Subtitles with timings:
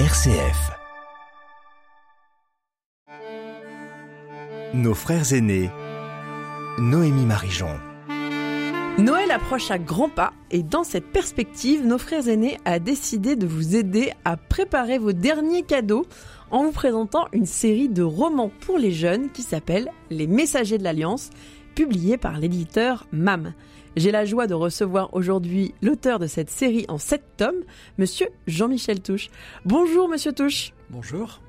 [0.00, 0.72] RCF.
[4.74, 5.70] Nos frères aînés.
[6.78, 7.68] Noémie Marijon.
[8.98, 13.46] Noël approche à grands pas et dans cette perspective, nos frères aînés a décidé de
[13.46, 16.06] vous aider à préparer vos derniers cadeaux
[16.50, 20.84] en vous présentant une série de romans pour les jeunes qui s'appelle Les Messagers de
[20.84, 21.30] l'Alliance,
[21.74, 23.52] publié par l'éditeur MAM.
[23.96, 27.62] J'ai la joie de recevoir aujourd'hui l'auteur de cette série en sept tomes,
[27.98, 29.30] monsieur Jean-Michel Touche.
[29.64, 30.72] Bonjour monsieur Touche.
[30.90, 31.40] Bonjour.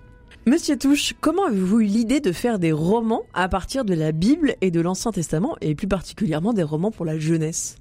[0.48, 4.56] Monsieur Touche, comment avez-vous eu l'idée de faire des romans à partir de la Bible
[4.62, 7.78] et de l'Ancien Testament, et plus particulièrement des romans pour la jeunesse?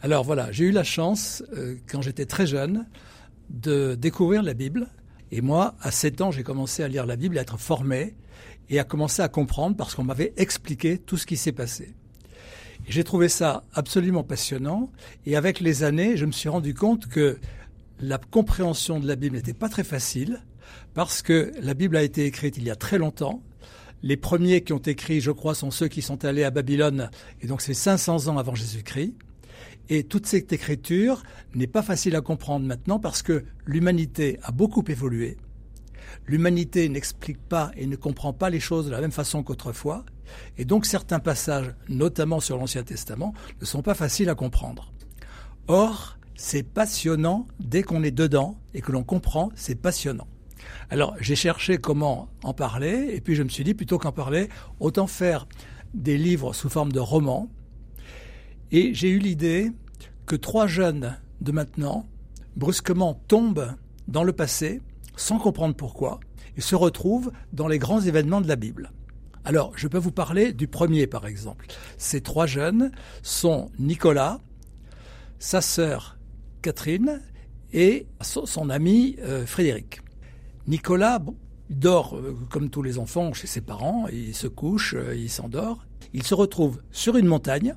[0.00, 2.86] Alors voilà, j'ai eu la chance, euh, quand j'étais très jeune,
[3.50, 4.88] de découvrir la Bible.
[5.32, 8.14] Et moi, à 7 ans, j'ai commencé à lire la Bible, à être formé
[8.70, 11.94] et à commencer à comprendre parce qu'on m'avait expliqué tout ce qui s'est passé.
[12.88, 14.90] J'ai trouvé ça absolument passionnant
[15.26, 17.38] et avec les années, je me suis rendu compte que
[18.00, 20.42] la compréhension de la Bible n'était pas très facile
[20.94, 23.42] parce que la Bible a été écrite il y a très longtemps.
[24.02, 27.48] Les premiers qui ont écrit, je crois, sont ceux qui sont allés à Babylone, et
[27.48, 29.14] donc c'est 500 ans avant Jésus-Christ.
[29.88, 31.22] Et toute cette écriture
[31.54, 35.36] n'est pas facile à comprendre maintenant parce que l'humanité a beaucoup évolué.
[36.26, 40.04] L'humanité n'explique pas et ne comprend pas les choses de la même façon qu'autrefois.
[40.56, 44.92] Et donc certains passages, notamment sur l'Ancien Testament, ne sont pas faciles à comprendre.
[45.66, 50.26] Or, c'est passionnant dès qu'on est dedans et que l'on comprend, c'est passionnant.
[50.90, 54.48] Alors j'ai cherché comment en parler, et puis je me suis dit, plutôt qu'en parler,
[54.80, 55.46] autant faire
[55.94, 57.48] des livres sous forme de romans.
[58.70, 59.72] Et j'ai eu l'idée
[60.26, 62.06] que trois jeunes de maintenant,
[62.56, 63.74] brusquement, tombent
[64.08, 64.80] dans le passé,
[65.18, 66.20] sans comprendre pourquoi,
[66.56, 68.92] et se retrouvent dans les grands événements de la Bible.
[69.44, 71.66] Alors, je peux vous parler du premier, par exemple.
[71.96, 74.40] Ces trois jeunes sont Nicolas,
[75.38, 76.18] sa sœur
[76.62, 77.22] Catherine
[77.72, 80.00] et son ami euh, Frédéric.
[80.66, 81.20] Nicolas
[81.70, 85.86] dort euh, comme tous les enfants chez ses parents, il se couche, euh, il s'endort.
[86.12, 87.74] Il se retrouve sur une montagne,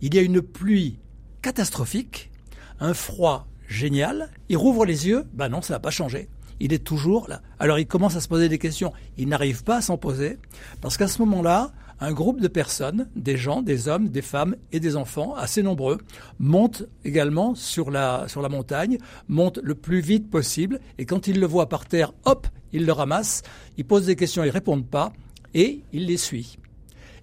[0.00, 0.98] il y a une pluie
[1.42, 2.30] catastrophique,
[2.78, 6.28] un froid génial, il rouvre les yeux, ben non, ça n'a pas changé.
[6.60, 7.40] Il est toujours là.
[7.58, 10.38] Alors il commence à se poser des questions, il n'arrive pas à s'en poser,
[10.80, 14.80] parce qu'à ce moment-là, un groupe de personnes, des gens, des hommes, des femmes et
[14.80, 15.98] des enfants, assez nombreux,
[16.38, 18.98] montent également sur la, sur montagne,
[19.28, 22.92] montent le plus vite possible, et quand ils le voient par terre, hop, ils le
[22.92, 23.42] ramassent,
[23.76, 25.12] ils posent des questions, ils répondent pas,
[25.52, 26.56] et il les suit.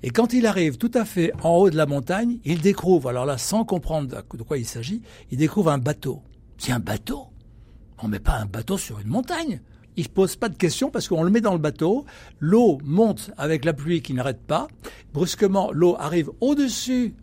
[0.04, 3.26] Et quand il arrive tout à fait en haut de la montagne, il découvre, alors
[3.26, 6.22] là, sans comprendre de quoi il s'agit, il découvre un bateau.
[6.60, 7.28] C'est un bateau
[8.02, 9.60] On met pas un bateau sur une montagne
[9.98, 12.06] il ne pose pas de questions parce qu'on le met dans le bateau,
[12.40, 14.68] l'eau monte avec la pluie qui n'arrête pas,
[15.12, 17.16] brusquement l'eau arrive au-dessus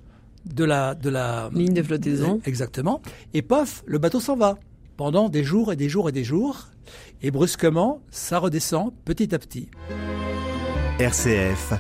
[0.45, 2.41] de la, de la ligne de flottaison.
[2.45, 3.01] Exactement.
[3.33, 4.59] Et pof, le bateau s'en va
[4.97, 6.69] pendant des jours et des jours et des jours.
[7.23, 9.69] Et brusquement, ça redescend petit à petit.
[10.99, 11.75] RCF,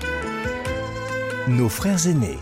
[1.49, 2.38] nos frères aînés.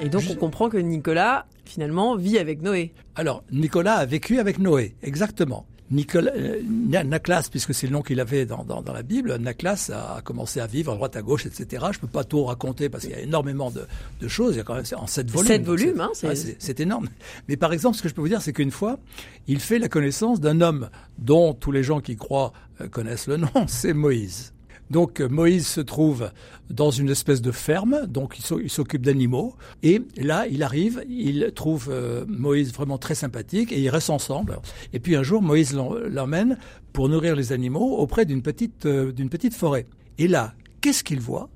[0.00, 2.92] Et donc on comprend que Nicolas, finalement, vit avec Noé.
[3.14, 5.66] Alors, Nicolas a vécu avec Noé, exactement.
[5.90, 10.22] Nicolas, euh, Naklas, puisque c'est le nom qu'il avait dans, dans, la Bible, Naklas a
[10.22, 11.84] commencé à vivre à droite à gauche, etc.
[11.92, 13.86] Je peux pas tout raconter parce qu'il y a énormément de,
[14.20, 14.54] de, choses.
[14.54, 15.46] Il y a quand même en sept volumes.
[15.48, 16.10] Sept volumes, hein,
[16.58, 17.08] c'est énorme.
[17.48, 18.98] Mais par exemple, ce que je peux vous dire, c'est qu'une fois,
[19.46, 20.88] il fait la connaissance d'un homme
[21.18, 24.54] dont tous les gens qui croient euh, connaissent le nom, c'est Moïse.
[24.90, 26.30] Donc euh, Moïse se trouve
[26.70, 29.54] dans une espèce de ferme, donc il s'occupe d'animaux.
[29.82, 34.58] Et là, il arrive, il trouve euh, Moïse vraiment très sympathique et ils restent ensemble.
[34.92, 36.58] Et puis un jour, Moïse l'emmène
[36.92, 39.86] pour nourrir les animaux auprès d'une petite, euh, d'une petite forêt.
[40.18, 41.48] Et là, qu'est-ce qu'il voit?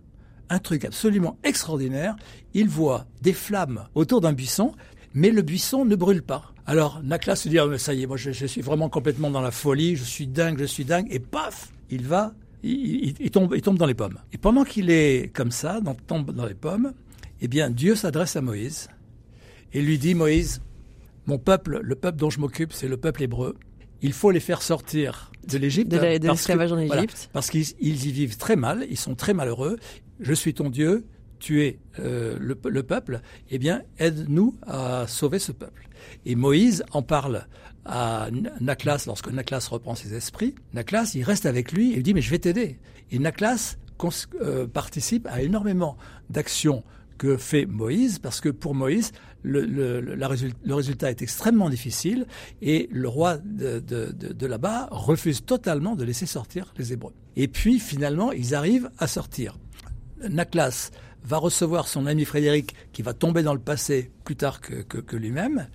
[0.50, 2.16] Un truc absolument extraordinaire.
[2.54, 4.72] Il voit des flammes autour d'un buisson,
[5.12, 6.52] mais le buisson ne brûle pas.
[6.64, 9.40] Alors Nakla se dit, oh, ça y est, moi je, je suis vraiment complètement dans
[9.40, 11.06] la folie, je suis dingue, je suis dingue.
[11.10, 14.18] Et paf, il va il, tombe, il tombe dans les pommes.
[14.32, 16.92] Et pendant qu'il est comme ça, dans, tombe dans les pommes,
[17.40, 18.88] eh bien, Dieu s'adresse à Moïse
[19.72, 20.60] et lui dit, Moïse,
[21.26, 23.56] mon peuple, le peuple dont je m'occupe, c'est le peuple hébreu.
[24.00, 25.90] Il faut les faire sortir de l'Égypte.
[25.90, 27.30] De l'esclavage en Égypte.
[27.32, 29.78] parce qu'ils y vivent très mal, ils sont très malheureux.
[30.20, 31.06] Je suis ton Dieu,
[31.38, 33.20] tu es euh, le, peuple,
[33.50, 35.88] eh bien, aide-nous à sauver ce peuple.
[36.26, 37.46] Et Moïse en parle
[37.84, 38.28] à
[38.60, 40.54] Naklas lorsque Naklas reprend ses esprits.
[40.74, 42.78] Naklas, il reste avec lui et il dit, mais je vais t'aider.
[43.10, 43.76] Et Naklas
[44.40, 45.96] euh, participe à énormément
[46.30, 46.84] d'actions
[47.16, 52.26] que fait Moïse, parce que pour Moïse, le, le, résultat est extrêmement difficile
[52.62, 57.14] et le roi de, de, de là-bas refuse totalement de laisser sortir les Hébreux.
[57.36, 59.58] Et puis finalement, ils arrivent à sortir.
[60.28, 60.90] Naklas
[61.24, 65.68] va recevoir son ami Frédéric qui va tomber dans le passé plus tard que, lui-même.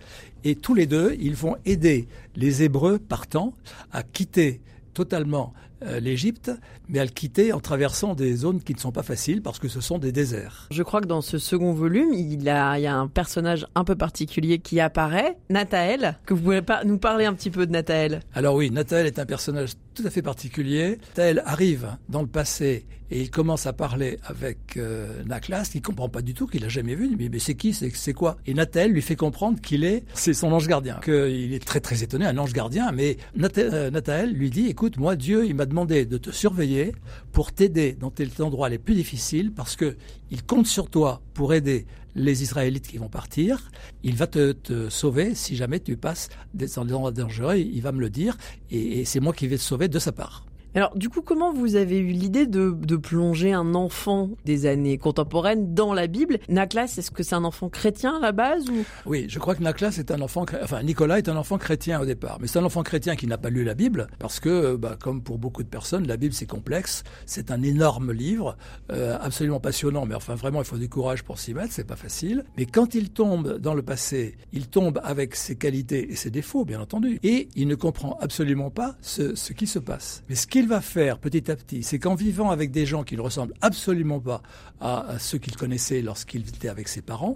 [0.44, 3.54] Et tous les deux, ils vont aider les Hébreux partants
[3.92, 4.62] à quitter
[4.94, 5.54] totalement
[6.00, 6.52] l'Égypte,
[6.90, 9.68] mais à le quitter en traversant des zones qui ne sont pas faciles parce que
[9.68, 10.68] ce sont des déserts.
[10.72, 13.84] Je crois que dans ce second volume, il, a, il y a un personnage un
[13.84, 16.18] peu particulier qui apparaît, Nathaël.
[16.26, 18.22] Que vous pouvez pas nous parler un petit peu de Nathaël?
[18.34, 20.98] Alors oui, Nathaël est un personnage tout à fait particulier.
[21.10, 26.10] Nathaël arrive dans le passé et il commence à parler avec euh, Naklas, qui comprend
[26.10, 27.08] pas du tout, qu'il a jamais vu.
[27.12, 28.38] Il dit mais c'est qui, c'est quoi?
[28.48, 32.02] Et Nathaël lui fait comprendre qu'il est, c'est son ange gardien, qu'il est très très
[32.02, 32.92] étonné, un ange gardien.
[32.92, 33.18] Mais
[33.58, 36.94] euh, Nathaël lui dit écoute, moi Dieu, il m'a demandé de te surveiller
[37.32, 39.98] pour t'aider dans tes endroits les plus difficiles parce que
[40.30, 43.72] il compte sur toi pour aider les Israélites qui vont partir.
[44.04, 44.54] Il va te,
[44.90, 47.58] sauver si jamais tu passes dans des endroits dangereux.
[47.58, 48.38] Il va me le dire
[48.70, 50.46] et c'est moi qui vais te sauver de sa part.
[50.76, 55.76] Alors, du coup, comment vous avez eu l'idée de, plonger un enfant des années contemporaines
[55.76, 56.40] dans la Bible?
[56.50, 58.84] Naklas, est-ce que c'est un enfant chrétien à la base ou?
[59.06, 62.06] Oui, je crois que Naklas est un enfant, enfin Nicolas est un enfant chrétien au
[62.06, 64.98] départ, mais c'est un enfant chrétien qui n'a pas lu la Bible parce que, bah,
[65.00, 68.58] comme pour beaucoup de personnes, la Bible c'est complexe, c'est un énorme livre,
[68.92, 71.96] euh, absolument passionnant, mais enfin vraiment il faut du courage pour s'y mettre, c'est pas
[71.96, 72.46] facile.
[72.58, 76.66] Mais quand il tombe dans le passé, il tombe avec ses qualités et ses défauts,
[76.66, 80.24] bien entendu, et il ne comprend absolument pas ce, ce qui se passe.
[80.30, 83.18] Mais ce qu'il va faire petit à petit, c'est qu'en vivant avec des gens qui
[83.18, 84.42] ne ressemblent absolument pas
[84.80, 87.36] à, ceux qu'il connaissait lorsqu'il était avec ses parents,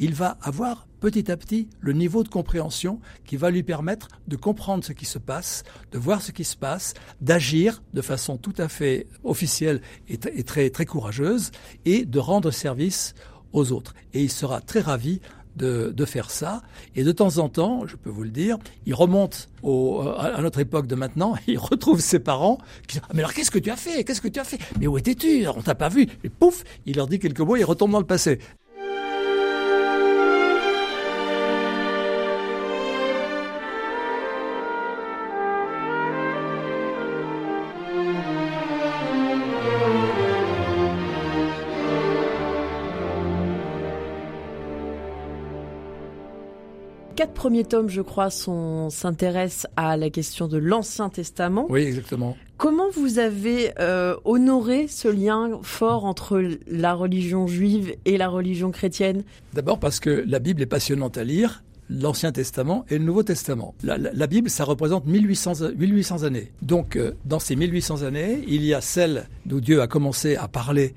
[0.00, 4.34] il va avoir petit à petit le niveau de compréhension qui va lui permettre de
[4.34, 5.62] comprendre ce qui se passe,
[5.92, 10.42] de voir ce qui se passe, d'agir de façon tout à fait officielle et, et
[10.42, 11.52] très, très courageuse
[11.84, 13.14] et de rendre service
[13.52, 13.94] aux autres.
[14.14, 15.20] Et il sera très ravi
[15.56, 16.62] de, de, faire ça.
[16.96, 20.60] Et de temps en temps, je peux vous le dire, il remonte au, à notre
[20.60, 23.70] époque de maintenant, il retrouve ses parents qui disent ah, Mais alors qu'est-ce que tu
[23.70, 24.04] as fait?
[24.04, 24.58] Qu'est-ce que tu as fait?
[24.78, 25.46] Mais où étais-tu?
[25.48, 28.06] On t'a pas vu Et pouf Il leur dit quelques mots, il retombe dans le
[28.06, 28.38] passé.
[47.14, 51.66] Quatre premiers tomes, je crois, s'intéressent à la question de l'Ancien Testament.
[51.68, 52.36] Oui, exactement.
[52.56, 58.70] Comment vous avez euh, honoré ce lien fort entre la religion juive et la religion
[58.70, 59.24] chrétienne?
[59.52, 61.62] D'abord parce que la Bible est passionnante à lire.
[61.90, 63.74] L'Ancien Testament et le Nouveau Testament.
[63.82, 66.50] La, Bible, ça représente 1800, 1800 années.
[66.62, 70.48] Donc, euh, dans ces 1800 années, il y a celle d'où Dieu a commencé à
[70.48, 70.94] parler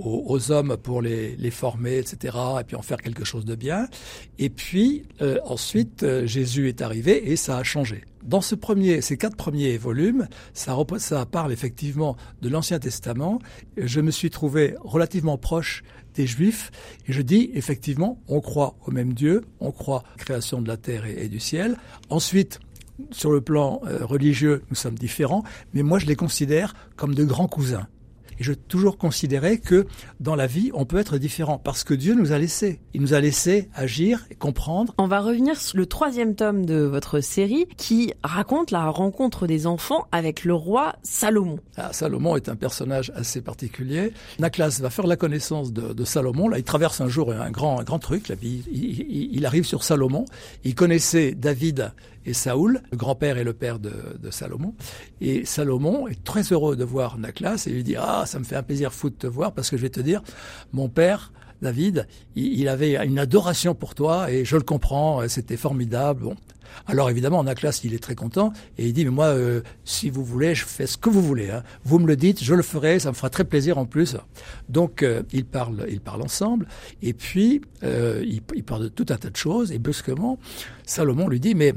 [0.00, 3.88] aux, hommes pour les, les, former, etc., et puis en faire quelque chose de bien.
[4.38, 8.04] Et puis euh, ensuite, euh, Jésus est arrivé et ça a changé.
[8.22, 13.38] Dans ce premier, ces quatre premiers volumes, ça, ça parle effectivement de l'Ancien Testament.
[13.78, 15.82] Je me suis trouvé relativement proche
[16.14, 16.70] des Juifs
[17.06, 20.68] et je dis effectivement, on croit au même Dieu, on croit à la création de
[20.68, 21.76] la terre et, du ciel.
[22.10, 22.60] Ensuite,
[23.10, 25.42] sur le plan euh, religieux, nous sommes différents,
[25.72, 27.86] mais moi je les considère comme de grands cousins.
[28.40, 29.86] Et je toujours considéré que
[30.18, 32.80] dans la vie, on peut être différent parce que Dieu nous a laissé.
[32.94, 34.94] Il nous a laissé agir et comprendre.
[34.96, 39.66] On va revenir sur le troisième tome de votre série qui raconte la rencontre des
[39.66, 41.58] enfants avec le roi Salomon.
[41.76, 44.14] Ah, Salomon est un personnage assez particulier.
[44.38, 46.48] Naklas va faire la connaissance de, de Salomon.
[46.48, 48.28] Là, il traverse un jour un grand, un grand truc.
[48.28, 50.24] Là, il, il, il arrive sur Salomon.
[50.64, 51.92] Il connaissait David
[52.26, 54.74] et Saoul, le grand-père et le père de, de, Salomon.
[55.20, 58.56] Et Salomon est très heureux de voir Naklas et lui dit Ah, ça me fait
[58.56, 60.22] un plaisir fou de te voir parce que je vais te dire,
[60.72, 66.22] mon père, David, il, avait une adoration pour toi et je le comprends, c'était formidable.
[66.22, 66.36] Bon.
[66.86, 70.24] Alors évidemment, Naklas, il est très content et il dit mais moi, euh, si vous
[70.24, 71.50] voulez, je fais ce que vous voulez.
[71.50, 71.62] Hein.
[71.84, 74.16] Vous me le dites, je le ferai, ça me fera très plaisir en plus.
[74.68, 76.66] Donc euh, ils parlent, ils parlent ensemble
[77.02, 80.38] et puis euh, ils, ils parlent de tout un tas de choses et brusquement,
[80.86, 81.74] Salomon lui dit mais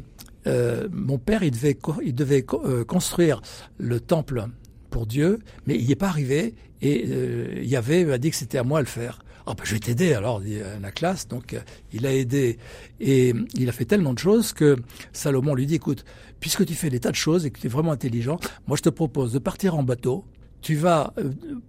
[0.47, 3.41] euh, mon père, il devait, il devait euh, construire
[3.77, 4.45] le temple
[4.89, 8.63] pour Dieu, mais il n'y est pas arrivé et euh, Yahvé dit que c'était à
[8.63, 9.19] moi de le faire.
[9.45, 11.27] Ah ben je vais t'aider alors, dit la classe.
[11.27, 11.53] Donc
[11.91, 12.57] il a aidé
[13.01, 14.77] et il a fait tellement de choses que
[15.12, 16.05] Salomon lui dit écoute,
[16.39, 18.83] puisque tu fais des tas de choses et que tu es vraiment intelligent, moi je
[18.83, 20.23] te propose de partir en bateau.
[20.62, 21.13] Tu vas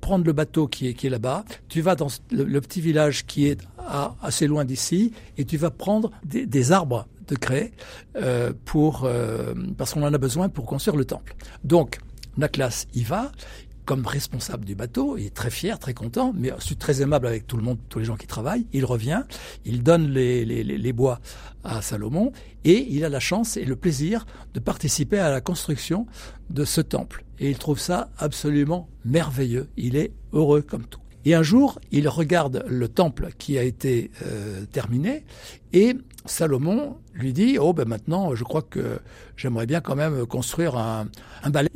[0.01, 3.49] prendre le bateau qui est, qui est là-bas, tu vas dans le, petit village qui
[3.49, 3.61] est
[4.23, 7.73] assez loin d'ici et tu vas prendre des, des arbres de craie
[8.17, 11.35] euh, pour euh, parce qu'on en a besoin pour construire le temple.
[11.63, 11.99] Donc
[12.37, 13.33] Naklas y va
[13.85, 17.57] comme responsable du bateau, il est très fier, très content, mais très aimable avec tout
[17.57, 18.67] le monde, tous les gens qui travaillent.
[18.73, 19.25] Il revient,
[19.65, 21.21] il donne les, les, les bois
[21.65, 22.33] à Salomon
[22.65, 26.07] et il a la chance et le plaisir de participer à la construction
[26.51, 27.25] de ce temple.
[27.39, 29.69] Et il trouve ça absolument merveilleux.
[29.77, 31.01] Il est heureux comme tout.
[31.25, 35.25] Et un jour, il regarde le temple qui a été euh, terminé
[35.73, 38.99] et Salomon lui dit oh ben maintenant je crois que
[39.37, 41.07] j'aimerais bien quand même construire un,
[41.53, 41.69] palais.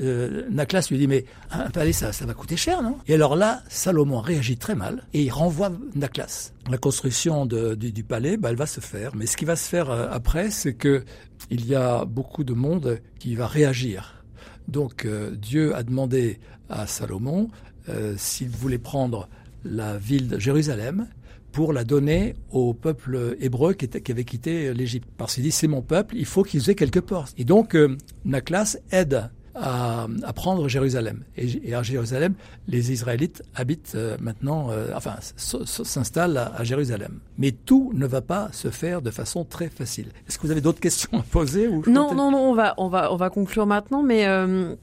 [0.00, 2.98] Euh, Naklas lui dit mais un palais ça ça va coûter cher non?
[3.08, 6.52] Et alors là Salomon réagit très mal et il renvoie Naklas.
[6.70, 9.90] La construction du, palais ben, elle va se faire mais ce qui va se faire
[9.90, 11.04] euh, après c'est que
[11.50, 14.22] il y a beaucoup de monde qui va réagir.
[14.68, 17.48] Donc euh, Dieu a demandé à Salomon
[17.88, 19.28] euh, s'il voulait prendre
[19.64, 21.06] la ville de Jérusalem
[21.52, 25.08] pour la donner au peuple hébreu qui, était, qui avait quitté l'Égypte.
[25.16, 27.28] Parce qu'il dit c'est mon peuple, il faut qu'ils aient quelque part.
[27.38, 31.24] Et donc euh, Naklas aide à, à, prendre Jérusalem.
[31.36, 32.34] Et, et, à Jérusalem,
[32.68, 37.20] les Israélites habitent euh, maintenant, euh, enfin, s'installent à, à, Jérusalem.
[37.38, 40.08] Mais tout ne va pas se faire de façon très facile.
[40.28, 42.88] Est-ce que vous avez d'autres questions à poser ou Non, non, non, on va, on
[42.88, 44.26] va, on va conclure maintenant, mais.
[44.26, 44.74] Euh...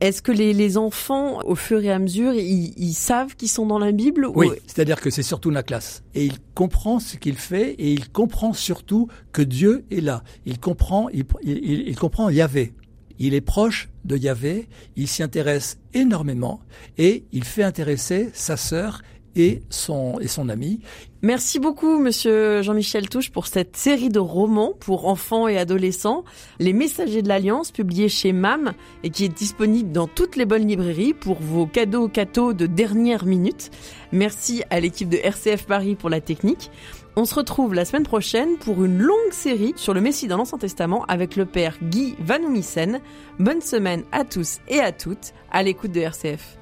[0.00, 3.66] Est-ce que les, les, enfants, au fur et à mesure, ils, ils savent qu'ils sont
[3.66, 4.52] dans la Bible Oui, ou...
[4.66, 6.04] c'est-à-dire que c'est surtout la classe.
[6.14, 10.22] Et il comprend ce qu'il fait et il comprend surtout que Dieu est là.
[10.46, 12.74] Il comprend, il, il, il comprend Yahvé.
[13.18, 16.60] Il est proche de Yahvé, il s'y intéresse énormément
[16.98, 19.02] et il fait intéresser sa sœur
[19.34, 20.80] et son, et son ami.
[21.20, 26.24] Merci beaucoup, monsieur Jean-Michel Touche, pour cette série de romans pour enfants et adolescents,
[26.60, 28.72] Les Messagers de l'Alliance, publié chez MAM
[29.02, 33.24] et qui est disponible dans toutes les bonnes librairies pour vos cadeaux cadeaux de dernière
[33.24, 33.72] minute.
[34.12, 36.70] Merci à l'équipe de RCF Paris pour la technique.
[37.16, 40.58] On se retrouve la semaine prochaine pour une longue série sur le Messie dans l'Ancien
[40.58, 43.00] Testament avec le père Guy Vanoumissen.
[43.40, 46.57] Bonne semaine à tous et à toutes à l'écoute de RCF.